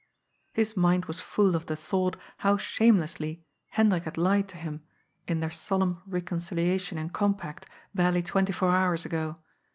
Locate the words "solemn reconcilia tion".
5.51-6.97